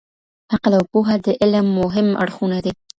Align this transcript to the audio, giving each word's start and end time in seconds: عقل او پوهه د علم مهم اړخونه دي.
عقل 0.53 0.71
او 0.79 0.83
پوهه 0.91 1.15
د 1.25 1.27
علم 1.41 1.67
مهم 1.79 2.07
اړخونه 2.23 2.57
دي. 2.65 2.71